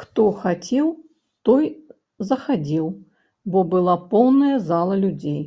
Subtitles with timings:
[0.00, 0.86] Хто хацеў,
[1.50, 1.64] той
[2.32, 2.86] захадзіў,
[3.54, 5.40] бо была поўная зала людзей.